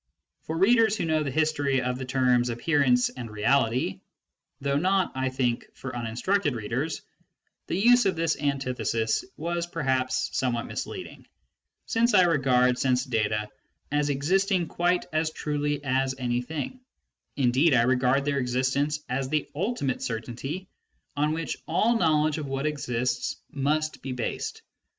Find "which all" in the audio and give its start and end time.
21.31-21.99